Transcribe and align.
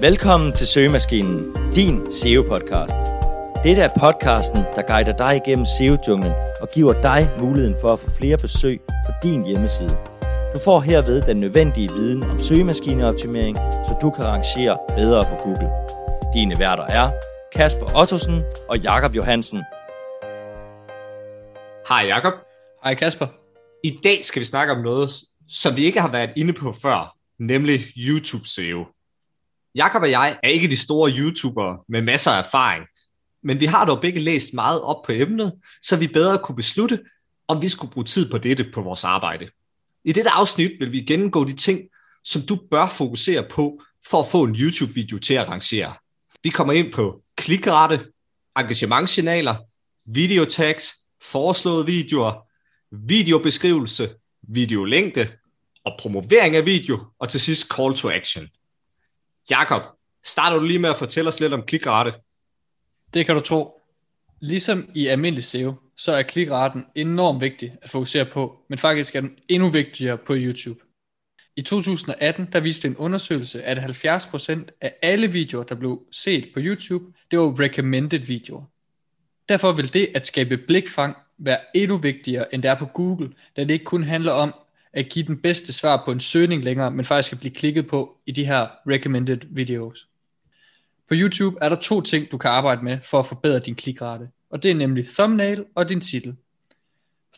Velkommen 0.00 0.52
til 0.52 0.66
Søgemaskinen, 0.66 1.54
din 1.74 2.06
SEO-podcast. 2.06 2.94
Dette 3.64 3.82
er 3.82 3.88
podcasten, 4.00 4.62
der 4.76 4.82
guider 4.88 5.16
dig 5.16 5.36
igennem 5.36 5.66
SEO-junglen 5.66 6.32
og 6.60 6.68
giver 6.74 7.02
dig 7.02 7.30
muligheden 7.40 7.76
for 7.80 7.88
at 7.88 7.98
få 7.98 8.10
flere 8.10 8.36
besøg 8.36 8.80
på 9.06 9.12
din 9.22 9.46
hjemmeside. 9.46 9.96
Du 10.54 10.58
får 10.64 10.80
herved 10.80 11.22
den 11.22 11.36
nødvendige 11.40 11.88
viden 11.88 12.30
om 12.30 12.38
søgemaskineoptimering, 12.38 13.56
så 13.56 13.98
du 14.02 14.10
kan 14.10 14.24
rangere 14.24 14.78
bedre 14.96 15.24
på 15.24 15.36
Google. 15.44 15.70
Dine 16.34 16.58
værter 16.58 16.84
er 16.84 17.10
Kasper 17.54 18.00
Ottosen 18.00 18.42
og 18.68 18.78
Jakob 18.78 19.14
Johansen. 19.14 19.62
Hej 21.88 22.02
Jakob. 22.06 22.34
Hej 22.84 22.94
Kasper. 22.94 23.26
I 23.84 23.98
dag 24.04 24.24
skal 24.24 24.40
vi 24.40 24.44
snakke 24.44 24.72
om 24.72 24.82
noget, 24.82 25.10
som 25.48 25.76
vi 25.76 25.84
ikke 25.84 26.00
har 26.00 26.10
været 26.10 26.30
inde 26.36 26.52
på 26.52 26.72
før, 26.82 27.16
nemlig 27.38 27.80
YouTube 27.96 28.48
SEO. 28.48 28.84
Jakob 29.76 30.02
og 30.02 30.10
jeg 30.10 30.38
er 30.42 30.48
ikke 30.48 30.68
de 30.68 30.76
store 30.76 31.12
YouTubere 31.18 31.78
med 31.88 32.02
masser 32.02 32.30
af 32.30 32.38
erfaring, 32.38 32.86
men 33.42 33.60
vi 33.60 33.66
har 33.66 33.84
dog 33.84 34.00
begge 34.00 34.20
læst 34.20 34.54
meget 34.54 34.80
op 34.80 35.02
på 35.06 35.12
emnet, 35.12 35.52
så 35.82 35.96
vi 35.96 36.06
bedre 36.06 36.38
kunne 36.38 36.56
beslutte, 36.56 37.00
om 37.48 37.62
vi 37.62 37.68
skulle 37.68 37.92
bruge 37.92 38.04
tid 38.04 38.30
på 38.30 38.38
dette 38.38 38.70
på 38.74 38.82
vores 38.82 39.04
arbejde. 39.04 39.48
I 40.04 40.12
dette 40.12 40.30
afsnit 40.30 40.72
vil 40.80 40.92
vi 40.92 41.00
gennemgå 41.00 41.44
de 41.44 41.52
ting, 41.52 41.80
som 42.24 42.42
du 42.42 42.58
bør 42.70 42.88
fokusere 42.88 43.44
på 43.50 43.82
for 44.10 44.20
at 44.20 44.26
få 44.26 44.42
en 44.44 44.54
YouTube-video 44.54 45.18
til 45.18 45.34
at 45.34 45.48
rangere. 45.48 45.94
Vi 46.42 46.50
kommer 46.50 46.72
ind 46.72 46.92
på 46.92 47.22
klikrate, 47.36 48.06
engagementsignaler, 48.58 49.56
videotags, 50.04 50.94
foreslåede 51.22 51.86
videoer, 51.86 52.46
videobeskrivelse, 52.92 54.08
videolængde 54.42 55.28
og 55.84 55.96
promovering 55.98 56.56
af 56.56 56.66
video, 56.66 57.04
og 57.18 57.28
til 57.28 57.40
sidst 57.40 57.68
call 57.74 57.94
to 57.94 58.10
action. 58.10 58.48
Jakob, 59.50 59.82
starter 60.24 60.58
du 60.58 60.64
lige 60.64 60.78
med 60.78 60.90
at 60.90 60.96
fortælle 60.96 61.28
os 61.28 61.40
lidt 61.40 61.52
om 61.52 61.62
klikrate? 61.62 62.14
Det 63.14 63.26
kan 63.26 63.34
du 63.34 63.40
tro. 63.40 63.82
Ligesom 64.40 64.90
i 64.94 65.06
almindelig 65.06 65.44
SEO, 65.44 65.74
så 65.96 66.12
er 66.12 66.22
klikraten 66.22 66.86
enormt 66.94 67.40
vigtig 67.40 67.76
at 67.82 67.90
fokusere 67.90 68.26
på, 68.26 68.58
men 68.68 68.78
faktisk 68.78 69.14
er 69.14 69.20
den 69.20 69.38
endnu 69.48 69.68
vigtigere 69.68 70.18
på 70.18 70.34
YouTube. 70.36 70.80
I 71.56 71.62
2018 71.62 72.48
der 72.52 72.60
viste 72.60 72.88
en 72.88 72.96
undersøgelse, 72.96 73.62
at 73.62 73.78
70% 73.78 74.78
af 74.80 74.94
alle 75.02 75.32
videoer, 75.32 75.64
der 75.64 75.74
blev 75.74 76.02
set 76.12 76.50
på 76.54 76.60
YouTube, 76.62 77.04
det 77.30 77.38
var 77.38 77.60
recommended 77.60 78.18
videoer. 78.18 78.64
Derfor 79.48 79.72
vil 79.72 79.94
det 79.94 80.08
at 80.14 80.26
skabe 80.26 80.56
blikfang 80.56 81.16
være 81.38 81.58
endnu 81.74 81.96
vigtigere, 81.96 82.54
end 82.54 82.62
det 82.62 82.70
er 82.70 82.78
på 82.78 82.86
Google, 82.86 83.32
da 83.56 83.62
det 83.64 83.70
ikke 83.70 83.84
kun 83.84 84.02
handler 84.02 84.32
om 84.32 84.54
at 84.96 85.08
give 85.08 85.26
den 85.26 85.38
bedste 85.38 85.72
svar 85.72 86.02
på 86.04 86.12
en 86.12 86.20
søgning 86.20 86.64
længere, 86.64 86.90
men 86.90 87.04
faktisk 87.04 87.32
at 87.32 87.38
blive 87.38 87.54
klikket 87.54 87.86
på 87.86 88.18
i 88.26 88.32
de 88.32 88.46
her 88.46 88.66
recommended 88.86 89.38
videos. 89.50 90.08
På 91.08 91.14
YouTube 91.14 91.56
er 91.62 91.68
der 91.68 91.76
to 91.76 92.00
ting, 92.00 92.30
du 92.30 92.38
kan 92.38 92.50
arbejde 92.50 92.84
med 92.84 92.98
for 93.04 93.18
at 93.18 93.26
forbedre 93.26 93.58
din 93.58 93.74
klikrate, 93.74 94.28
og 94.50 94.62
det 94.62 94.70
er 94.70 94.74
nemlig 94.74 95.08
thumbnail 95.08 95.64
og 95.74 95.88
din 95.88 96.00
titel. 96.00 96.36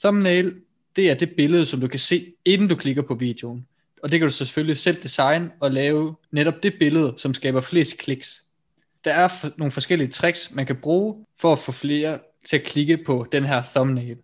Thumbnail, 0.01 0.55
det 0.97 1.11
er 1.11 1.14
det 1.14 1.31
billede, 1.36 1.67
som 1.67 1.81
du 1.81 1.89
kan 1.89 2.01
se, 2.01 2.33
inden 2.45 2.69
du 2.69 2.77
klikker 2.77 3.03
på 3.03 3.14
videoen. 3.14 3.67
Og 4.03 4.11
det 4.11 4.20
kan 4.20 4.29
du 4.29 4.34
selvfølgelig 4.34 4.79
selv 4.79 5.03
designe 5.03 5.51
og 5.61 5.70
lave 5.70 6.17
netop 6.31 6.62
det 6.62 6.75
billede, 6.79 7.14
som 7.17 7.34
skaber 7.34 7.61
flest 7.61 7.98
kliks. 7.98 8.45
Der 9.05 9.12
er 9.12 9.51
nogle 9.59 9.73
forskellige 9.73 10.09
tricks, 10.09 10.55
man 10.55 10.67
kan 10.67 10.77
bruge 10.77 11.27
for 11.41 11.53
at 11.53 11.59
få 11.59 11.73
flere 11.73 12.19
til 12.48 12.56
at 12.56 12.64
klikke 12.64 12.98
på 13.06 13.27
den 13.33 13.45
her 13.45 13.62
thumbnail. 13.75 14.17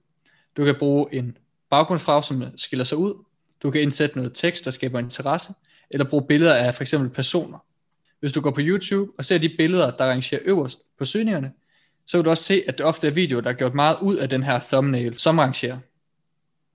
Du 0.57 0.65
kan 0.65 0.75
bruge 0.79 1.15
en 1.15 1.37
baggrundsfarve, 1.75 2.23
som 2.23 2.45
skiller 2.57 2.85
sig 2.85 2.99
ud. 2.99 3.15
Du 3.63 3.71
kan 3.71 3.81
indsætte 3.81 4.17
noget 4.17 4.33
tekst, 4.35 4.65
der 4.65 4.71
skaber 4.71 4.99
interesse, 4.99 5.53
eller 5.91 6.05
bruge 6.05 6.27
billeder 6.29 6.55
af 6.55 6.75
for 6.75 6.83
eksempel 6.83 7.11
personer. 7.11 7.59
Hvis 8.21 8.33
du 8.33 8.41
går 8.41 8.51
på 8.51 8.61
YouTube 8.61 9.13
og 9.19 9.25
ser 9.25 9.39
de 9.39 9.49
billeder, 9.49 9.91
der 9.91 10.05
rangerer 10.05 10.41
øverst 10.45 10.79
på 10.99 11.05
søgningerne, 11.05 11.53
så 12.07 12.17
vil 12.17 12.25
du 12.25 12.31
også 12.31 12.45
se, 12.45 12.63
at 12.69 12.79
det 12.79 12.87
ofte 12.87 13.07
er 13.07 13.11
videoer, 13.11 13.41
der 13.41 13.51
er 13.51 13.55
gjort 13.55 13.75
meget 13.75 13.97
ud 14.03 14.17
af 14.17 14.29
den 14.29 14.43
her 14.43 14.59
thumbnail, 14.59 15.19
som 15.19 15.39
rangerer. 15.39 15.79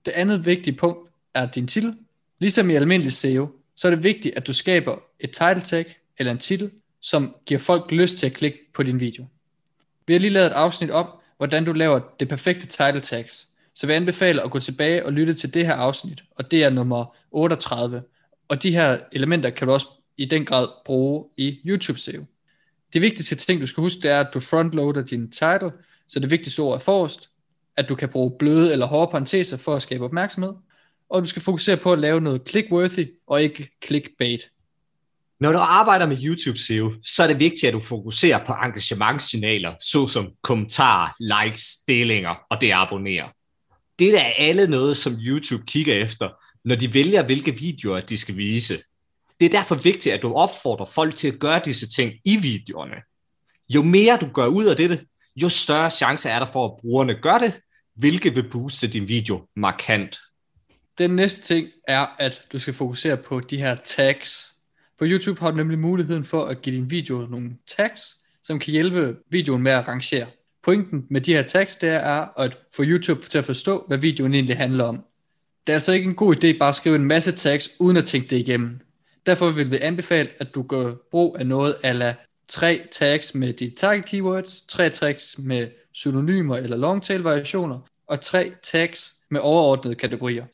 Det 0.06 0.12
andet 0.12 0.46
vigtige 0.46 0.76
punkt 0.76 1.10
er 1.34 1.46
din 1.46 1.66
titel. 1.66 1.94
Ligesom 2.38 2.70
i 2.70 2.74
almindelig 2.74 3.12
SEO, 3.12 3.48
så 3.76 3.88
er 3.88 3.90
det 3.90 4.02
vigtigt, 4.02 4.34
at 4.34 4.46
du 4.46 4.52
skaber 4.52 4.96
et 5.20 5.30
title 5.30 5.60
tag 5.60 5.96
eller 6.18 6.32
en 6.32 6.38
titel, 6.38 6.70
som 7.00 7.34
giver 7.46 7.60
folk 7.60 7.92
lyst 7.92 8.16
til 8.16 8.26
at 8.26 8.32
klikke 8.32 8.58
på 8.74 8.82
din 8.82 9.00
video. 9.00 9.26
Vi 10.06 10.12
har 10.12 10.20
lige 10.20 10.30
lavet 10.30 10.46
et 10.46 10.52
afsnit 10.52 10.90
om, 10.90 11.06
hvordan 11.36 11.64
du 11.64 11.72
laver 11.72 12.00
det 12.20 12.28
perfekte 12.28 12.66
title 12.66 13.00
tags. 13.00 13.48
Så 13.74 13.86
vi 13.86 13.92
anbefaler 13.92 14.42
at 14.42 14.50
gå 14.50 14.58
tilbage 14.58 15.06
og 15.06 15.12
lytte 15.12 15.34
til 15.34 15.54
det 15.54 15.66
her 15.66 15.74
afsnit, 15.74 16.22
og 16.30 16.50
det 16.50 16.64
er 16.64 16.70
nummer 16.70 17.16
38. 17.30 18.02
Og 18.48 18.62
de 18.62 18.70
her 18.70 18.98
elementer 19.12 19.50
kan 19.50 19.66
du 19.68 19.72
også 19.72 19.86
i 20.16 20.24
den 20.24 20.44
grad 20.44 20.68
bruge 20.84 21.24
i 21.36 21.60
YouTube 21.64 21.98
SEO. 21.98 22.24
Det 22.92 23.02
vigtigste 23.02 23.34
ting, 23.34 23.60
du 23.60 23.66
skal 23.66 23.80
huske, 23.80 24.00
det 24.02 24.10
er, 24.10 24.20
at 24.20 24.34
du 24.34 24.40
frontloader 24.40 25.02
din 25.02 25.30
title, 25.30 25.72
så 26.08 26.20
det 26.20 26.30
vigtigste 26.30 26.60
ord 26.60 26.74
er 26.74 26.80
forrest, 26.80 27.30
at 27.76 27.88
du 27.88 27.94
kan 27.94 28.08
bruge 28.08 28.32
bløde 28.38 28.72
eller 28.72 28.86
hårde 28.86 29.10
parenteser 29.10 29.56
for 29.56 29.74
at 29.74 29.82
skabe 29.82 30.04
opmærksomhed, 30.04 30.52
og 31.10 31.22
du 31.22 31.26
skal 31.26 31.42
fokusere 31.42 31.76
på 31.76 31.92
at 31.92 31.98
lave 31.98 32.20
noget 32.20 32.42
clickworthy 32.48 33.10
og 33.26 33.42
ikke 33.42 33.70
clickbait. 33.84 34.50
Når 35.40 35.52
du 35.52 35.58
arbejder 35.58 36.06
med 36.06 36.16
YouTube 36.22 36.58
SEO, 36.58 36.92
så 37.04 37.22
er 37.22 37.26
det 37.26 37.38
vigtigt, 37.38 37.64
at 37.64 37.72
du 37.72 37.80
fokuserer 37.80 38.46
på 38.46 38.52
engagementssignaler, 38.52 39.74
såsom 39.80 40.30
kommentarer, 40.42 41.12
likes, 41.20 41.76
delinger 41.88 42.34
og 42.50 42.60
det 42.60 42.72
abonnerer. 42.72 43.28
Det 44.00 44.18
er 44.18 44.32
alle 44.38 44.66
noget, 44.66 44.96
som 44.96 45.12
YouTube 45.20 45.64
kigger 45.66 45.94
efter, 45.94 46.28
når 46.64 46.74
de 46.74 46.94
vælger, 46.94 47.22
hvilke 47.22 47.58
videoer 47.58 48.00
de 48.00 48.16
skal 48.16 48.36
vise. 48.36 48.82
Det 49.40 49.46
er 49.46 49.50
derfor 49.50 49.74
vigtigt, 49.74 50.14
at 50.14 50.22
du 50.22 50.34
opfordrer 50.34 50.86
folk 50.86 51.16
til 51.16 51.28
at 51.28 51.38
gøre 51.38 51.62
disse 51.64 51.88
ting 51.88 52.12
i 52.24 52.36
videoerne. 52.36 52.96
Jo 53.68 53.82
mere 53.82 54.18
du 54.20 54.28
gør 54.34 54.46
ud 54.46 54.64
af 54.64 54.76
dette, 54.76 55.00
jo 55.36 55.48
større 55.48 55.90
chance 55.90 56.28
er 56.28 56.38
der 56.38 56.52
for, 56.52 56.64
at 56.64 56.80
brugerne 56.80 57.14
gør 57.14 57.38
det, 57.38 57.60
hvilket 57.94 58.34
vil 58.34 58.50
booste 58.50 58.86
din 58.88 59.08
video 59.08 59.46
markant. 59.56 60.18
Den 60.98 61.10
næste 61.10 61.42
ting 61.42 61.68
er, 61.88 62.06
at 62.18 62.42
du 62.52 62.58
skal 62.58 62.74
fokusere 62.74 63.16
på 63.16 63.40
de 63.40 63.56
her 63.56 63.74
tags. 63.74 64.54
På 64.98 65.04
YouTube 65.08 65.40
har 65.40 65.50
du 65.50 65.56
nemlig 65.56 65.78
muligheden 65.78 66.24
for 66.24 66.44
at 66.44 66.62
give 66.62 66.76
din 66.76 66.90
video 66.90 67.26
nogle 67.30 67.56
tags, 67.76 68.16
som 68.44 68.58
kan 68.58 68.72
hjælpe 68.72 69.16
videoen 69.30 69.62
med 69.62 69.72
at 69.72 69.88
rangere. 69.88 70.26
Pointen 70.62 71.06
med 71.10 71.20
de 71.20 71.32
her 71.32 71.42
tags, 71.42 71.76
det 71.76 71.88
er 71.88 72.38
at 72.38 72.58
få 72.72 72.82
YouTube 72.86 73.20
til 73.22 73.38
at 73.38 73.44
forstå, 73.44 73.84
hvad 73.88 73.98
videoen 73.98 74.34
egentlig 74.34 74.56
handler 74.56 74.84
om. 74.84 75.04
Det 75.66 75.72
er 75.72 75.74
altså 75.74 75.92
ikke 75.92 76.08
en 76.08 76.14
god 76.14 76.44
idé 76.44 76.58
bare 76.58 76.68
at 76.68 76.74
skrive 76.74 76.96
en 76.96 77.04
masse 77.04 77.32
tags, 77.32 77.70
uden 77.78 77.96
at 77.96 78.04
tænke 78.04 78.28
det 78.28 78.36
igennem. 78.36 78.80
Derfor 79.26 79.50
vil 79.50 79.70
vi 79.70 79.78
anbefale, 79.80 80.28
at 80.38 80.54
du 80.54 80.62
gør 80.62 80.94
brug 81.10 81.36
af 81.38 81.46
noget 81.46 81.76
ala 81.82 82.14
tre 82.48 82.80
tags 82.92 83.34
med 83.34 83.52
de 83.52 83.72
target 83.76 84.04
keywords, 84.04 84.62
tre 84.62 84.90
tags 84.90 85.38
med 85.38 85.68
synonymer 85.92 86.56
eller 86.56 86.76
longtail 86.76 87.20
variationer, 87.20 87.80
og 88.06 88.20
tre 88.20 88.52
tags 88.62 89.14
med 89.30 89.40
overordnede 89.40 89.94
kategorier. 89.94 90.44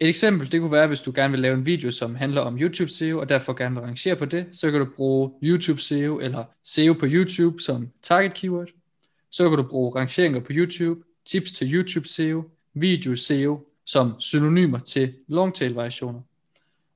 Et 0.00 0.08
eksempel, 0.08 0.52
det 0.52 0.60
kunne 0.60 0.72
være, 0.72 0.86
hvis 0.86 1.00
du 1.00 1.12
gerne 1.14 1.30
vil 1.30 1.40
lave 1.40 1.54
en 1.54 1.66
video, 1.66 1.90
som 1.90 2.14
handler 2.14 2.40
om 2.40 2.58
YouTube 2.60 2.90
SEO, 2.90 3.20
og 3.20 3.28
derfor 3.28 3.52
gerne 3.52 3.74
vil 3.74 3.84
rangere 3.84 4.16
på 4.16 4.24
det, 4.24 4.46
så 4.52 4.70
kan 4.70 4.80
du 4.80 4.86
bruge 4.96 5.30
YouTube 5.42 5.80
SEO 5.80 6.18
eller 6.18 6.44
SEO 6.64 6.92
på 6.92 7.06
YouTube 7.08 7.60
som 7.60 7.88
target 8.02 8.34
keyword. 8.34 8.68
Så 9.34 9.48
kan 9.48 9.58
du 9.58 9.62
bruge 9.62 10.00
rangeringer 10.00 10.40
på 10.40 10.46
YouTube, 10.50 11.00
tips 11.26 11.52
til 11.52 11.74
YouTube 11.74 12.08
SEO, 12.08 12.42
video 12.74 13.16
SEO 13.16 13.66
som 13.86 14.20
synonymer 14.20 14.78
til 14.78 15.14
longtail 15.28 15.74
variationer. 15.74 16.20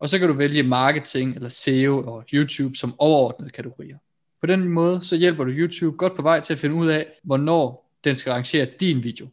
Og 0.00 0.08
så 0.08 0.18
kan 0.18 0.28
du 0.28 0.34
vælge 0.34 0.62
marketing 0.62 1.34
eller 1.34 1.48
SEO 1.48 2.02
og 2.06 2.24
YouTube 2.32 2.76
som 2.76 2.94
overordnede 2.98 3.50
kategorier. 3.50 3.96
På 4.40 4.46
den 4.46 4.68
måde 4.68 5.04
så 5.04 5.16
hjælper 5.16 5.44
du 5.44 5.50
YouTube 5.50 5.96
godt 5.96 6.16
på 6.16 6.22
vej 6.22 6.40
til 6.40 6.52
at 6.52 6.58
finde 6.58 6.74
ud 6.74 6.88
af, 6.88 7.06
hvornår 7.22 7.90
den 8.04 8.16
skal 8.16 8.32
rangere 8.32 8.66
din 8.80 9.02
video. 9.02 9.28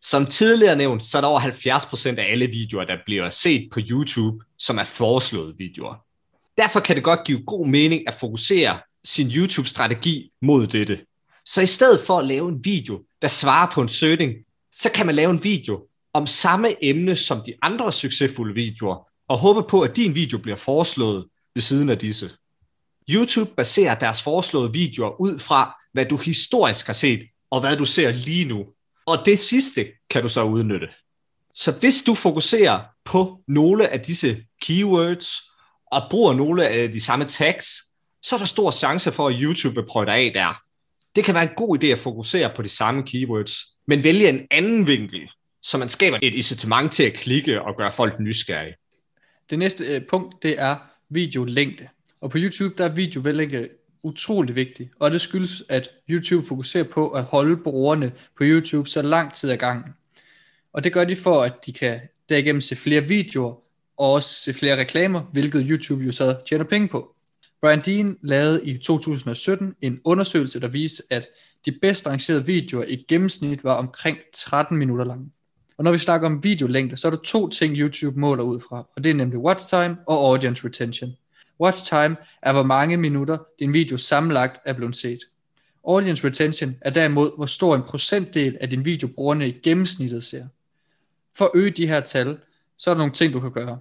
Som 0.00 0.26
tidligere 0.26 0.76
nævnt, 0.76 1.04
så 1.04 1.18
er 1.18 1.20
der 1.20 1.28
over 1.28 1.40
70% 1.40 2.18
af 2.18 2.32
alle 2.32 2.46
videoer, 2.46 2.84
der 2.84 2.96
bliver 3.06 3.30
set 3.30 3.68
på 3.72 3.80
YouTube, 3.90 4.44
som 4.58 4.78
er 4.78 4.84
foreslåede 4.84 5.54
videoer. 5.58 5.94
Derfor 6.58 6.80
kan 6.80 6.96
det 6.96 7.04
godt 7.04 7.24
give 7.26 7.44
god 7.46 7.66
mening 7.66 8.08
at 8.08 8.14
fokusere 8.14 8.78
sin 9.04 9.28
YouTube-strategi 9.28 10.32
mod 10.40 10.66
dette. 10.66 10.98
Så 11.44 11.60
i 11.60 11.66
stedet 11.66 12.06
for 12.06 12.18
at 12.18 12.26
lave 12.26 12.48
en 12.48 12.64
video, 12.64 13.00
der 13.22 13.28
svarer 13.28 13.72
på 13.74 13.82
en 13.82 13.88
søgning, 13.88 14.34
så 14.72 14.90
kan 14.94 15.06
man 15.06 15.14
lave 15.14 15.30
en 15.30 15.44
video 15.44 15.86
om 16.14 16.26
samme 16.26 16.84
emne 16.84 17.16
som 17.16 17.42
de 17.46 17.54
andre 17.62 17.92
succesfulde 17.92 18.54
videoer, 18.54 19.08
og 19.28 19.38
håbe 19.38 19.62
på, 19.62 19.80
at 19.80 19.96
din 19.96 20.14
video 20.14 20.38
bliver 20.38 20.56
foreslået 20.56 21.26
ved 21.54 21.62
siden 21.62 21.88
af 21.88 21.98
disse. 21.98 22.30
YouTube 23.10 23.50
baserer 23.56 23.94
deres 23.94 24.22
foreslåede 24.22 24.72
videoer 24.72 25.20
ud 25.20 25.38
fra, 25.38 25.74
hvad 25.92 26.06
du 26.06 26.16
historisk 26.16 26.86
har 26.86 26.92
set, 26.92 27.22
og 27.50 27.60
hvad 27.60 27.76
du 27.76 27.84
ser 27.84 28.10
lige 28.10 28.44
nu. 28.44 28.64
Og 29.06 29.22
det 29.26 29.38
sidste 29.38 29.86
kan 30.10 30.22
du 30.22 30.28
så 30.28 30.42
udnytte. 30.42 30.88
Så 31.54 31.72
hvis 31.72 32.02
du 32.06 32.14
fokuserer 32.14 32.80
på 33.04 33.40
nogle 33.48 33.88
af 33.88 34.00
disse 34.00 34.44
keywords, 34.62 35.28
og 35.92 36.02
bruger 36.10 36.34
nogle 36.34 36.68
af 36.68 36.92
de 36.92 37.00
samme 37.00 37.24
tags, 37.24 37.66
så 38.22 38.34
er 38.34 38.38
der 38.38 38.46
stor 38.46 38.70
chance 38.70 39.12
for, 39.12 39.28
at 39.28 39.34
YouTube 39.38 39.74
vil 39.74 39.86
prøve 39.88 40.06
dig 40.06 40.14
af 40.14 40.30
der. 40.34 40.54
Det 41.16 41.24
kan 41.24 41.34
være 41.34 41.42
en 41.42 41.56
god 41.56 41.84
idé 41.84 41.86
at 41.86 41.98
fokusere 41.98 42.52
på 42.56 42.62
de 42.62 42.68
samme 42.68 43.02
keywords, 43.06 43.52
men 43.86 44.04
vælge 44.04 44.28
en 44.28 44.46
anden 44.50 44.86
vinkel, 44.86 45.30
så 45.62 45.78
man 45.78 45.88
skaber 45.88 46.18
et 46.22 46.34
incitament 46.34 46.92
til 46.92 47.02
at 47.02 47.12
klikke 47.12 47.62
og 47.62 47.76
gøre 47.76 47.92
folk 47.92 48.20
nysgerrige. 48.20 48.74
Det 49.50 49.58
næste 49.58 49.84
øh, 49.84 50.06
punkt, 50.10 50.42
det 50.42 50.60
er 50.60 50.76
videolængde. 51.08 51.88
Og 52.20 52.30
på 52.30 52.38
YouTube, 52.40 52.74
der 52.78 52.84
er 52.84 52.94
video 52.94 53.22
utrolig 54.02 54.54
vigtig, 54.54 54.90
og 54.98 55.10
det 55.10 55.20
skyldes, 55.20 55.62
at 55.68 55.90
YouTube 56.10 56.46
fokuserer 56.46 56.84
på 56.84 57.08
at 57.08 57.24
holde 57.24 57.56
brugerne 57.56 58.12
på 58.38 58.44
YouTube 58.44 58.88
så 58.88 59.02
lang 59.02 59.34
tid 59.34 59.50
ad 59.50 59.56
gangen. 59.56 59.94
Og 60.72 60.84
det 60.84 60.92
gør 60.92 61.04
de 61.04 61.16
for, 61.16 61.42
at 61.42 61.52
de 61.66 61.72
kan 61.72 62.00
derigennem 62.28 62.60
se 62.60 62.76
flere 62.76 63.00
videoer, 63.00 63.54
og 63.96 64.12
også 64.12 64.34
se 64.34 64.54
flere 64.54 64.80
reklamer, 64.80 65.20
hvilket 65.20 65.66
YouTube 65.68 66.04
jo 66.04 66.12
så 66.12 66.36
tjener 66.48 66.64
penge 66.64 66.88
på. 66.88 67.11
Brian 67.62 67.80
Dean 67.80 68.18
lavede 68.22 68.66
i 68.66 68.78
2017 68.78 69.74
en 69.82 70.00
undersøgelse, 70.04 70.60
der 70.60 70.68
viste, 70.68 71.02
at 71.10 71.28
de 71.66 71.72
bedst 71.72 72.06
rangerede 72.06 72.46
videoer 72.46 72.84
i 72.84 73.04
gennemsnit 73.08 73.64
var 73.64 73.74
omkring 73.74 74.18
13 74.34 74.76
minutter 74.76 75.04
lange. 75.04 75.30
Og 75.78 75.84
når 75.84 75.92
vi 75.92 75.98
snakker 75.98 76.26
om 76.26 76.44
videolængde, 76.44 76.96
så 76.96 77.06
er 77.06 77.10
der 77.10 77.18
to 77.18 77.48
ting, 77.48 77.76
YouTube 77.76 78.20
måler 78.20 78.44
ud 78.44 78.60
fra, 78.60 78.86
og 78.96 79.04
det 79.04 79.10
er 79.10 79.14
nemlig 79.14 79.38
watch 79.38 79.68
time 79.68 79.96
og 80.06 80.28
audience 80.28 80.66
retention. 80.66 81.16
Watch 81.60 81.84
time 81.84 82.16
er, 82.42 82.52
hvor 82.52 82.62
mange 82.62 82.96
minutter 82.96 83.38
din 83.58 83.72
video 83.72 83.96
sammenlagt 83.96 84.60
er 84.64 84.72
blevet 84.72 84.96
set. 84.96 85.20
Audience 85.88 86.26
retention 86.26 86.76
er 86.80 86.90
derimod, 86.90 87.36
hvor 87.36 87.46
stor 87.46 87.74
en 87.74 87.82
procentdel 87.82 88.58
af 88.60 88.70
din 88.70 88.84
video 88.84 89.08
brugerne 89.14 89.48
i 89.48 89.52
gennemsnittet 89.52 90.24
ser. 90.24 90.46
For 91.36 91.44
at 91.44 91.50
øge 91.54 91.70
de 91.70 91.86
her 91.86 92.00
tal, 92.00 92.38
så 92.78 92.90
er 92.90 92.94
der 92.94 92.98
nogle 92.98 93.12
ting, 93.12 93.32
du 93.32 93.40
kan 93.40 93.52
gøre. 93.52 93.78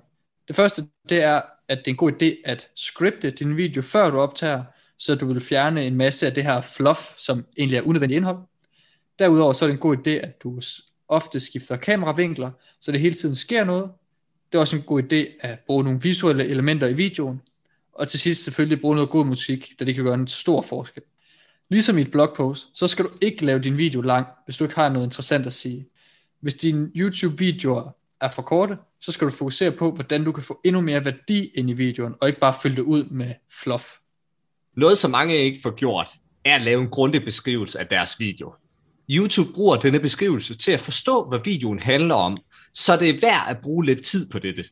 Det 0.48 0.56
første, 0.56 0.84
det 1.10 1.24
er, 1.24 1.42
at 1.72 1.78
det 1.78 1.88
er 1.88 1.92
en 1.92 1.98
god 1.98 2.12
idé 2.12 2.42
at 2.46 2.68
scripte 2.76 3.32
din 3.32 3.58
video, 3.58 3.82
før 3.82 4.10
du 4.10 4.18
optager, 4.20 4.64
så 4.98 5.16
du 5.16 5.26
vil 5.26 5.42
fjerne 5.42 5.88
en 5.88 5.98
masse 5.98 6.28
af 6.28 6.34
det 6.34 6.44
her 6.44 6.62
fluff, 6.62 7.00
som 7.18 7.46
egentlig 7.58 7.78
er 7.78 7.82
unødvendigt 7.82 8.18
indhold. 8.18 8.38
Derudover 9.20 9.54
så 9.54 9.66
er 9.66 9.68
det 9.68 9.74
en 9.74 9.80
god 9.80 9.98
idé, 9.98 10.10
at 10.10 10.44
du 10.44 10.62
ofte 11.08 11.40
skifter 11.40 11.76
kameravinkler, 11.76 12.52
så 12.82 12.92
det 12.92 13.00
hele 13.00 13.16
tiden 13.16 13.36
sker 13.36 13.64
noget. 13.64 13.92
Det 14.52 14.58
er 14.58 14.62
også 14.62 14.76
en 14.76 14.82
god 14.82 15.04
idé 15.04 15.38
at 15.40 15.60
bruge 15.60 15.84
nogle 15.84 16.02
visuelle 16.02 16.46
elementer 16.46 16.88
i 16.88 16.94
videoen. 16.94 17.42
Og 17.94 18.08
til 18.08 18.20
sidst 18.20 18.44
selvfølgelig 18.44 18.82
bruge 18.82 18.96
noget 18.96 19.10
god 19.10 19.26
musik, 19.26 19.80
da 19.80 19.86
det 19.86 19.96
kan 19.96 20.04
gøre 20.04 20.14
en 20.14 20.28
stor 20.28 20.62
forskel. 20.62 21.04
Ligesom 21.70 21.98
i 21.98 22.02
et 22.02 22.12
blogpost, 22.12 22.68
så 22.74 22.88
skal 22.88 23.06
du 23.06 23.10
ikke 23.22 23.46
lave 23.46 23.60
din 23.60 23.78
video 23.78 24.02
lang, 24.02 24.28
hvis 24.46 24.58
du 24.58 24.64
ikke 24.64 24.76
har 24.76 24.90
noget 24.90 25.06
interessant 25.06 25.46
at 25.46 25.54
sige. 25.54 25.88
Hvis 26.40 26.54
dine 26.54 26.92
YouTube-videoer 26.96 27.92
er 28.22 28.30
for 28.30 28.42
korte, 28.42 28.78
så 29.02 29.12
skal 29.12 29.28
du 29.28 29.32
fokusere 29.32 29.72
på, 29.72 29.92
hvordan 29.92 30.24
du 30.24 30.32
kan 30.32 30.44
få 30.44 30.62
endnu 30.66 30.82
mere 30.82 31.06
værdi 31.06 31.52
ind 31.56 31.70
i 31.70 31.74
videoen, 31.74 32.16
og 32.22 32.28
ikke 32.28 32.40
bare 32.40 32.54
fylde 32.64 32.76
det 32.76 32.82
ud 32.82 33.04
med 33.04 33.34
fluff. 33.64 33.86
Noget, 34.78 34.98
som 34.98 35.12
mange 35.12 35.36
ikke 35.36 35.60
får 35.64 35.76
gjort, 35.76 36.12
er 36.46 36.56
at 36.56 36.62
lave 36.62 36.82
en 36.82 36.90
grundig 36.90 37.26
beskrivelse 37.26 37.80
af 37.80 37.88
deres 37.88 38.20
video. 38.20 38.54
YouTube 39.10 39.54
bruger 39.54 39.76
denne 39.76 40.00
beskrivelse 40.00 40.58
til 40.58 40.72
at 40.72 40.80
forstå, 40.80 41.30
hvad 41.30 41.40
videoen 41.44 41.80
handler 41.80 42.16
om, 42.16 42.38
så 42.74 42.98
det 42.98 43.10
er 43.10 43.20
værd 43.22 43.46
at 43.50 43.58
bruge 43.62 43.86
lidt 43.86 44.04
tid 44.04 44.30
på 44.30 44.40
dette. 44.40 44.64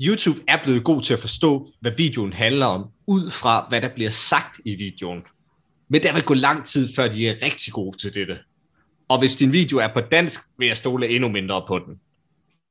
YouTube 0.00 0.40
er 0.48 0.58
blevet 0.64 0.84
god 0.84 1.02
til 1.02 1.14
at 1.14 1.20
forstå, 1.20 1.68
hvad 1.80 1.92
videoen 1.96 2.32
handler 2.32 2.66
om, 2.66 2.90
ud 3.06 3.30
fra 3.30 3.66
hvad 3.68 3.80
der 3.80 3.88
bliver 3.94 4.10
sagt 4.10 4.60
i 4.64 4.74
videoen. 4.74 5.22
Men 5.88 6.02
der 6.02 6.12
vil 6.12 6.22
gå 6.22 6.34
lang 6.34 6.64
tid, 6.64 6.94
før 6.96 7.08
de 7.08 7.28
er 7.28 7.42
rigtig 7.42 7.72
gode 7.72 7.98
til 7.98 8.14
dette. 8.14 8.38
Og 9.08 9.18
hvis 9.18 9.36
din 9.36 9.52
video 9.52 9.78
er 9.78 9.88
på 9.94 10.00
dansk, 10.00 10.40
vil 10.58 10.66
jeg 10.66 10.76
stole 10.76 11.08
endnu 11.08 11.28
mindre 11.28 11.64
på 11.68 11.78
den. 11.78 12.00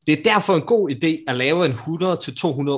Det 0.08 0.20
er 0.20 0.24
derfor 0.24 0.56
en 0.56 0.62
god 0.62 0.90
idé 0.90 1.24
at 1.28 1.36
lave 1.36 1.66
en 1.66 1.72
100-200 1.72 1.76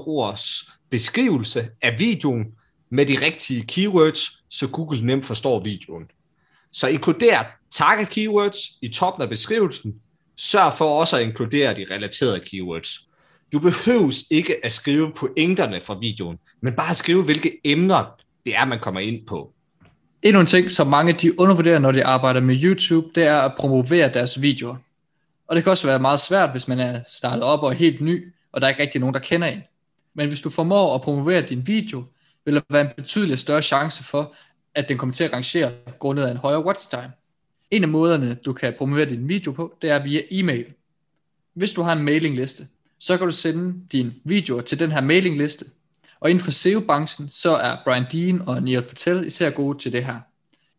ords 0.07 0.69
beskrivelse 0.89 1.67
af 1.81 1.99
videoen 1.99 2.45
med 2.89 3.05
de 3.05 3.25
rigtige 3.25 3.63
keywords, 3.67 4.43
så 4.49 4.69
Google 4.69 5.05
nemt 5.05 5.25
forstår 5.25 5.63
videoen. 5.63 6.03
Så 6.71 6.87
inkluder 6.87 7.43
target 7.71 8.09
keywords 8.09 8.57
i 8.81 8.87
toppen 8.87 9.23
af 9.23 9.29
beskrivelsen. 9.29 9.95
Sørg 10.37 10.73
for 10.73 10.99
også 10.99 11.17
at 11.17 11.23
inkludere 11.23 11.75
de 11.75 11.85
relaterede 11.91 12.39
keywords. 12.39 13.07
Du 13.53 13.59
behøves 13.59 14.23
ikke 14.31 14.65
at 14.65 14.71
skrive 14.71 15.11
pointerne 15.11 15.81
fra 15.81 15.97
videoen, 15.99 16.37
men 16.61 16.73
bare 16.73 16.93
skrive, 16.93 17.23
hvilke 17.23 17.59
emner 17.63 18.05
det 18.45 18.55
er, 18.55 18.65
man 18.65 18.79
kommer 18.79 18.99
ind 18.99 19.27
på. 19.27 19.53
Endnu 20.23 20.41
en 20.41 20.47
ting, 20.47 20.71
som 20.71 20.87
mange 20.87 21.13
de 21.13 21.39
undervurderer, 21.39 21.79
når 21.79 21.91
de 21.91 22.05
arbejder 22.05 22.41
med 22.41 22.63
YouTube, 22.63 23.07
det 23.15 23.23
er 23.23 23.37
at 23.37 23.53
promovere 23.57 24.13
deres 24.13 24.41
videoer. 24.41 24.75
Og 25.47 25.55
det 25.55 25.63
kan 25.63 25.71
også 25.71 25.87
være 25.87 25.99
meget 25.99 26.19
svært, 26.19 26.51
hvis 26.51 26.67
man 26.67 26.79
er 26.79 27.01
startet 27.07 27.43
op 27.43 27.63
og 27.63 27.69
er 27.69 27.73
helt 27.73 28.01
ny, 28.01 28.33
og 28.51 28.61
der 28.61 28.67
er 28.67 28.69
ikke 28.69 28.81
rigtig 28.81 28.99
nogen, 28.99 29.13
der 29.13 29.19
kender 29.19 29.47
en. 29.47 29.61
Men 30.13 30.27
hvis 30.27 30.41
du 30.41 30.49
formår 30.49 30.95
at 30.95 31.01
promovere 31.01 31.41
din 31.41 31.67
video, 31.67 32.03
vil 32.45 32.55
der 32.55 32.61
være 32.69 32.81
en 32.81 32.91
betydelig 32.97 33.39
større 33.39 33.61
chance 33.61 34.03
for, 34.03 34.33
at 34.75 34.89
den 34.89 34.97
kommer 34.97 35.13
til 35.13 35.23
at 35.23 35.33
rangere 35.33 35.71
grundet 35.99 36.23
af 36.23 36.31
en 36.31 36.37
højere 36.37 36.65
watch 36.65 36.89
time. 36.89 37.11
En 37.71 37.83
af 37.83 37.89
måderne, 37.89 38.37
du 38.45 38.53
kan 38.53 38.73
promovere 38.77 39.09
din 39.09 39.27
video 39.27 39.51
på, 39.51 39.77
det 39.81 39.91
er 39.91 40.03
via 40.03 40.21
e-mail. 40.31 40.65
Hvis 41.53 41.71
du 41.71 41.81
har 41.81 41.93
en 41.93 42.03
mailingliste, 42.03 42.67
så 42.99 43.17
kan 43.17 43.27
du 43.27 43.33
sende 43.33 43.75
din 43.91 44.13
video 44.23 44.61
til 44.61 44.79
den 44.79 44.91
her 44.91 45.01
mailingliste. 45.01 45.65
Og 46.19 46.29
inden 46.29 46.43
for 46.43 46.51
SEO-branchen, 46.51 47.29
så 47.31 47.55
er 47.55 47.77
Brian 47.83 48.05
Dean 48.11 48.41
og 48.47 48.63
Neil 48.63 48.81
Patel 48.81 49.27
især 49.27 49.49
gode 49.49 49.79
til 49.79 49.93
det 49.93 50.05
her. 50.05 50.19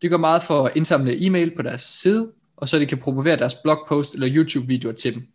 De 0.03 0.09
gør 0.09 0.17
meget 0.17 0.43
for 0.43 0.67
at 0.67 0.77
indsamle 0.77 1.27
e-mail 1.27 1.57
på 1.57 1.63
deres 1.63 1.83
side, 1.83 2.33
og 2.57 2.69
så 2.69 2.79
de 2.79 2.87
kan 2.87 2.99
promovere 2.99 3.37
deres 3.37 3.55
blogpost 3.55 4.15
eller 4.15 4.29
YouTube-videoer 4.35 4.93
til 4.93 5.15
dem. 5.15 5.29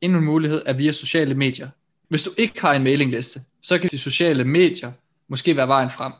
Endnu 0.00 0.18
en 0.18 0.24
mulighed 0.24 0.62
er 0.66 0.72
via 0.72 0.92
sociale 0.92 1.34
medier. 1.34 1.68
Hvis 2.08 2.22
du 2.22 2.30
ikke 2.36 2.60
har 2.60 2.74
en 2.74 2.82
mailingliste, 2.82 3.40
så 3.62 3.78
kan 3.78 3.90
de 3.90 3.98
sociale 3.98 4.44
medier 4.44 4.92
måske 5.28 5.56
være 5.56 5.68
vejen 5.68 5.90
frem. 5.90 6.12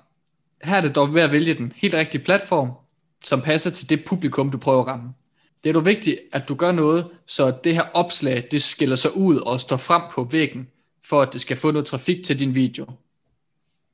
Her 0.63 0.77
er 0.77 0.81
det 0.81 0.95
dog 0.95 1.15
ved 1.15 1.23
at 1.23 1.33
vælge 1.33 1.55
den 1.55 1.73
helt 1.77 1.95
rigtige 1.95 2.25
platform, 2.25 2.73
som 3.25 3.41
passer 3.41 3.71
til 3.71 3.91
det 3.91 4.05
publikum, 4.05 4.51
du 4.51 4.59
prøver 4.59 4.81
at 4.81 4.87
ramme. 4.87 5.15
Det 5.65 5.71
er 5.71 5.75
dog 5.75 5.87
vigtigt, 5.87 6.19
at 6.33 6.49
du 6.49 6.55
gør 6.55 6.73
noget, 6.73 7.07
så 7.27 7.57
det 7.65 7.75
her 7.75 7.85
opslag, 7.95 8.49
det 8.51 8.63
skiller 8.63 8.97
sig 8.97 9.17
ud 9.17 9.37
og 9.37 9.61
står 9.61 9.77
frem 9.77 10.03
på 10.13 10.25
væggen, 10.25 10.69
for 11.07 11.23
at 11.23 11.33
det 11.33 11.41
skal 11.41 11.57
få 11.57 11.71
noget 11.71 11.87
trafik 11.87 12.25
til 12.25 12.41
din 12.41 12.55
video. 12.55 12.87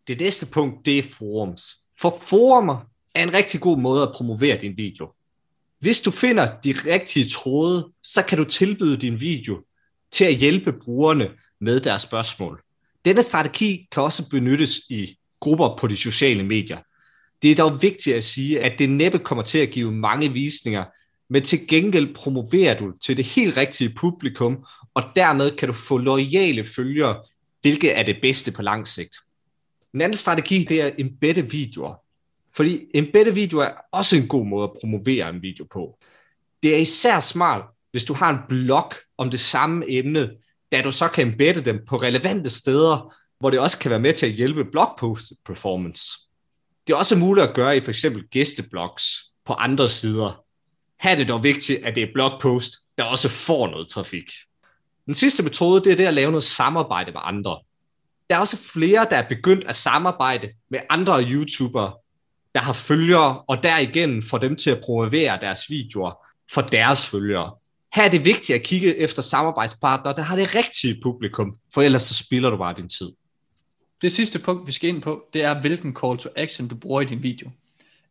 Det 0.08 0.20
næste 0.20 0.46
punkt, 0.46 0.86
det 0.86 0.98
er 0.98 1.02
forums. 1.02 1.76
For 1.98 2.18
forumer 2.22 2.86
er 3.14 3.22
en 3.22 3.34
rigtig 3.34 3.60
god 3.60 3.78
måde 3.78 4.02
at 4.02 4.12
promovere 4.14 4.60
din 4.60 4.76
video. 4.76 5.12
Hvis 5.80 6.02
du 6.02 6.10
finder 6.10 6.60
de 6.64 6.72
rigtige 6.86 7.28
tråde, 7.28 7.88
så 8.02 8.22
kan 8.22 8.38
du 8.38 8.44
tilbyde 8.44 8.96
din 8.96 9.20
video 9.20 9.64
til 10.12 10.24
at 10.24 10.34
hjælpe 10.34 10.72
brugerne 10.72 11.30
med 11.60 11.80
deres 11.80 12.02
spørgsmål. 12.02 12.62
Denne 13.04 13.22
strategi 13.22 13.88
kan 13.92 14.02
også 14.02 14.28
benyttes 14.28 14.78
i 14.88 15.16
grupper 15.40 15.76
på 15.80 15.86
de 15.86 15.96
sociale 15.96 16.42
medier. 16.42 16.78
Det 17.42 17.50
er 17.50 17.54
dog 17.54 17.82
vigtigt 17.82 18.16
at 18.16 18.24
sige, 18.24 18.60
at 18.60 18.78
det 18.78 18.90
næppe 18.90 19.18
kommer 19.18 19.44
til 19.44 19.58
at 19.58 19.70
give 19.70 19.92
mange 19.92 20.32
visninger, 20.32 20.84
men 21.30 21.42
til 21.42 21.68
gengæld 21.68 22.14
promoverer 22.14 22.78
du 22.78 22.92
til 22.98 23.16
det 23.16 23.24
helt 23.24 23.56
rigtige 23.56 23.90
publikum, 23.90 24.64
og 24.94 25.02
dermed 25.16 25.56
kan 25.56 25.68
du 25.68 25.74
få 25.74 25.98
loyale 25.98 26.64
følgere, 26.64 27.22
hvilket 27.60 27.98
er 27.98 28.02
det 28.02 28.16
bedste 28.22 28.52
på 28.52 28.62
lang 28.62 28.88
sigt. 28.88 29.16
En 29.94 30.00
anden 30.00 30.16
strategi, 30.16 30.66
det 30.68 30.82
er 30.82 30.90
embedde 30.98 31.50
videoer. 31.50 31.94
Fordi 32.60 32.86
embedde 32.94 33.34
video 33.34 33.58
er 33.58 33.70
også 33.92 34.16
en 34.16 34.28
god 34.28 34.46
måde 34.46 34.64
at 34.64 34.70
promovere 34.80 35.30
en 35.30 35.42
video 35.42 35.66
på. 35.72 35.98
Det 36.62 36.74
er 36.74 36.78
især 36.78 37.20
smart, 37.20 37.62
hvis 37.90 38.04
du 38.04 38.14
har 38.14 38.30
en 38.30 38.38
blog 38.48 38.92
om 39.18 39.30
det 39.30 39.40
samme 39.40 39.84
emne, 39.88 40.30
da 40.72 40.82
du 40.82 40.92
så 40.92 41.08
kan 41.08 41.28
embedde 41.28 41.64
dem 41.64 41.84
på 41.88 41.96
relevante 41.96 42.50
steder, 42.50 43.14
hvor 43.38 43.50
det 43.50 43.60
også 43.60 43.78
kan 43.78 43.90
være 43.90 44.00
med 44.00 44.12
til 44.12 44.26
at 44.26 44.32
hjælpe 44.32 44.64
blogpost 44.64 45.32
performance. 45.46 46.02
Det 46.86 46.92
er 46.92 46.96
også 46.96 47.16
muligt 47.16 47.48
at 47.48 47.54
gøre 47.54 47.76
i 47.76 47.80
for 47.80 47.90
eksempel 47.90 48.28
gæsteblogs 48.28 49.04
på 49.44 49.52
andre 49.52 49.88
sider. 49.88 50.44
Her 51.02 51.10
er 51.10 51.16
det 51.16 51.28
dog 51.28 51.44
vigtigt, 51.44 51.84
at 51.84 51.94
det 51.94 52.02
er 52.02 52.12
blogpost, 52.14 52.72
der 52.98 53.04
også 53.04 53.28
får 53.28 53.66
noget 53.66 53.88
trafik. 53.88 54.30
Den 55.06 55.14
sidste 55.14 55.42
metode, 55.42 55.84
det 55.84 55.92
er 55.92 55.96
det 55.96 56.06
at 56.06 56.14
lave 56.14 56.30
noget 56.30 56.44
samarbejde 56.44 57.12
med 57.12 57.20
andre. 57.24 57.58
Der 58.30 58.36
er 58.36 58.40
også 58.40 58.56
flere, 58.56 59.06
der 59.10 59.16
er 59.16 59.28
begyndt 59.28 59.64
at 59.64 59.76
samarbejde 59.76 60.52
med 60.70 60.80
andre 60.90 61.24
YouTubere, 61.24 61.92
der 62.54 62.60
har 62.60 62.72
følgere, 62.72 63.40
og 63.40 63.62
derigennem 63.62 64.22
får 64.22 64.38
dem 64.38 64.56
til 64.56 64.70
at 64.70 64.80
promovere 64.80 65.38
deres 65.40 65.70
videoer 65.70 66.26
for 66.52 66.60
deres 66.60 67.06
følgere. 67.06 67.52
Her 67.94 68.04
er 68.04 68.08
det 68.08 68.24
vigtigt 68.24 68.56
at 68.56 68.62
kigge 68.62 68.96
efter 68.96 69.22
samarbejdspartnere, 69.22 70.16
der 70.16 70.22
har 70.22 70.36
det 70.36 70.54
rigtige 70.54 71.00
publikum, 71.02 71.56
for 71.74 71.82
ellers 71.82 72.02
så 72.02 72.14
spilder 72.14 72.50
du 72.50 72.56
bare 72.56 72.74
din 72.76 72.88
tid. 72.88 73.12
Det 74.02 74.12
sidste 74.12 74.38
punkt, 74.38 74.66
vi 74.66 74.72
skal 74.72 74.88
ind 74.88 75.02
på, 75.02 75.24
det 75.32 75.42
er, 75.42 75.60
hvilken 75.60 75.96
call 75.96 76.18
to 76.18 76.28
action 76.36 76.68
du 76.68 76.74
bruger 76.74 77.00
i 77.00 77.04
din 77.04 77.22
video. 77.22 77.50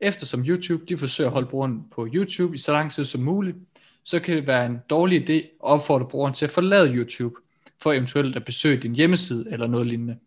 Eftersom 0.01 0.45
YouTube 0.45 0.85
de 0.85 0.97
forsøger 0.97 1.27
at 1.27 1.33
holde 1.33 1.47
brugeren 1.47 1.83
på 1.95 2.07
YouTube 2.13 2.55
i 2.55 2.57
så 2.57 2.71
lang 2.71 2.93
tid 2.93 3.05
som 3.05 3.21
muligt, 3.21 3.57
så 4.03 4.19
kan 4.19 4.35
det 4.35 4.47
være 4.47 4.65
en 4.65 4.79
dårlig 4.89 5.29
idé 5.29 5.33
at 5.33 5.51
opfordre 5.59 6.07
brugeren 6.07 6.33
til 6.33 6.45
at 6.45 6.51
forlade 6.51 6.95
YouTube, 6.95 7.35
for 7.81 7.93
eventuelt 7.93 8.35
at 8.35 8.45
besøge 8.45 8.81
din 8.81 8.95
hjemmeside 8.95 9.45
eller 9.51 9.67
noget 9.67 9.87
lignende. 9.87 10.17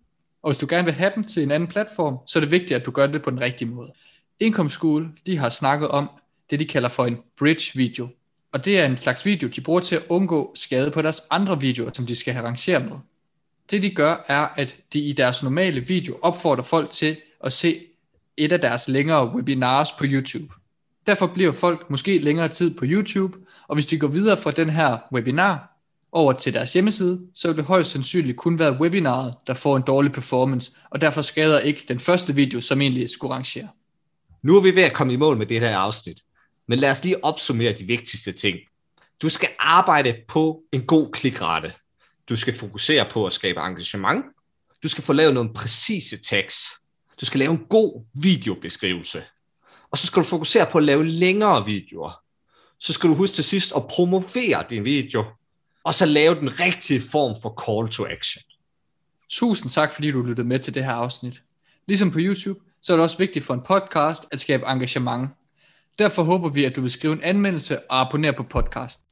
Og 0.43 0.51
hvis 0.51 0.59
du 0.59 0.67
gerne 0.69 0.85
vil 0.85 0.95
have 0.95 1.13
dem 1.15 1.25
til 1.25 1.43
en 1.43 1.51
anden 1.51 1.69
platform, 1.69 2.19
så 2.27 2.39
er 2.39 2.41
det 2.41 2.51
vigtigt, 2.51 2.73
at 2.73 2.87
du 2.87 2.91
gør 2.91 3.07
det 3.07 3.23
på 3.23 3.31
den 3.31 3.41
rigtige 3.41 3.69
måde. 3.69 3.93
Income 4.41 4.71
School 4.71 5.09
de 5.27 5.39
har 5.39 5.49
snakket 5.49 5.89
om 5.89 6.11
det, 6.51 6.61
de 6.61 6.67
kalder 6.67 6.89
for 6.89 7.07
en 7.07 7.19
bridge 7.39 7.71
video. 7.75 8.09
Og 8.53 8.65
det 8.65 8.79
er 8.79 8.87
en 8.87 8.97
slags 8.97 9.27
video, 9.27 9.49
de 9.49 9.61
bruger 9.61 9.81
til 9.81 9.97
at 9.97 10.03
undgå 10.09 10.53
skade 10.55 10.91
på 10.91 11.03
deres 11.03 11.23
andre 11.31 11.61
videoer, 11.61 11.91
som 11.95 12.07
de 12.07 12.15
skal 12.15 12.35
have 12.35 12.47
rangeret 12.47 12.85
med. 12.85 12.97
Det 13.71 13.83
de 13.83 13.91
gør, 13.91 14.25
er, 14.29 14.49
at 14.57 14.77
de 14.93 14.99
i 14.99 15.13
deres 15.13 15.43
normale 15.43 15.81
video 15.81 16.19
opfordrer 16.23 16.65
folk 16.65 16.91
til 16.91 17.17
at 17.45 17.53
se 17.53 17.81
et 18.37 18.53
af 18.53 18.61
deres 18.61 18.89
længere 18.89 19.35
webinars 19.35 19.93
på 19.93 20.05
YouTube. 20.07 20.55
Derfor 21.07 21.27
bliver 21.27 21.53
folk 21.53 21.91
måske 21.91 22.19
længere 22.19 22.49
tid 22.49 22.75
på 22.75 22.85
YouTube, 22.89 23.39
og 23.69 23.75
hvis 23.77 23.87
de 23.87 23.99
går 23.99 24.07
videre 24.07 24.37
fra 24.37 24.51
den 24.51 24.71
her 24.71 24.99
webinar, 25.13 25.72
over 26.13 26.33
til 26.33 26.55
deres 26.55 26.73
hjemmeside, 26.73 27.21
så 27.35 27.49
vil 27.49 27.57
det 27.57 27.65
højst 27.65 27.91
sandsynligt 27.91 28.37
kun 28.37 28.59
være 28.59 28.81
webinaret, 28.81 29.35
der 29.47 29.55
får 29.55 29.77
en 29.77 29.83
dårlig 29.83 30.13
performance, 30.13 30.73
og 30.91 31.01
derfor 31.01 31.23
skader 31.23 31.61
ikke 31.61 31.85
den 31.89 32.01
første 32.01 32.35
video, 32.35 32.61
som 32.61 32.81
egentlig 32.81 33.11
skulle 33.11 33.35
rangere. 33.35 33.69
Nu 34.43 34.57
er 34.57 34.63
vi 34.63 34.77
ved 34.77 34.83
at 34.83 34.93
komme 34.93 35.13
i 35.13 35.17
mål 35.17 35.37
med 35.37 35.47
det 35.47 35.61
her 35.61 35.77
afsnit, 35.77 36.21
men 36.69 36.79
lad 36.79 36.91
os 36.91 37.05
lige 37.05 37.25
opsummere 37.25 37.73
de 37.73 37.85
vigtigste 37.85 38.33
ting. 38.33 38.59
Du 39.23 39.29
skal 39.29 39.49
arbejde 39.59 40.17
på 40.29 40.63
en 40.73 40.87
god 40.87 41.13
klikrate. 41.13 41.73
Du 42.29 42.37
skal 42.37 42.57
fokusere 42.57 43.07
på 43.13 43.27
at 43.27 43.33
skabe 43.33 43.61
engagement. 43.61 44.25
Du 44.83 44.89
skal 44.89 45.05
få 45.05 45.13
lavet 45.13 45.35
nogle 45.35 45.55
præcise 45.55 46.17
tekst. 46.17 46.59
Du 47.21 47.27
skal 47.27 47.39
lave 47.39 47.53
en 47.53 47.67
god 47.71 48.05
videobeskrivelse. 48.15 49.23
Og 49.91 49.99
så 49.99 50.07
skal 50.07 50.23
du 50.23 50.29
fokusere 50.29 50.67
på 50.73 50.79
at 50.79 50.85
lave 50.85 51.07
længere 51.07 51.65
videoer. 51.65 52.13
Så 52.79 52.93
skal 52.93 53.11
du 53.11 53.15
huske 53.15 53.35
til 53.35 53.45
sidst 53.45 53.73
at 53.77 53.87
promovere 53.87 54.65
din 54.71 54.85
video, 54.85 55.25
og 55.85 55.95
så 55.95 56.07
lave 56.07 56.35
den 56.35 56.61
rigtige 56.61 57.03
form 57.11 57.37
for 57.43 57.65
call 57.67 57.89
to 57.89 58.07
action. 58.07 58.43
Tusind 59.31 59.71
tak, 59.71 59.93
fordi 59.93 60.11
du 60.11 60.23
lyttede 60.23 60.49
med 60.49 60.59
til 60.59 60.75
det 60.75 60.85
her 60.85 60.93
afsnit. 60.93 61.43
Ligesom 61.89 62.11
på 62.11 62.19
YouTube, 62.21 62.61
så 62.83 62.93
er 62.93 62.97
det 62.97 63.05
også 63.05 63.19
vigtigt 63.19 63.45
for 63.45 63.55
en 63.55 63.61
podcast 63.61 64.25
at 64.31 64.41
skabe 64.41 64.65
engagement. 64.67 65.31
Derfor 65.99 66.23
håber 66.23 66.49
vi, 66.49 66.65
at 66.65 66.77
du 66.77 66.81
vil 66.81 66.91
skrive 66.91 67.13
en 67.13 67.23
anmeldelse 67.23 67.91
og 67.91 68.01
abonnere 68.01 68.33
på 68.33 68.43
podcasten. 68.43 69.05